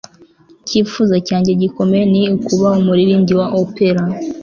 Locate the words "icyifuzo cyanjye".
0.61-1.51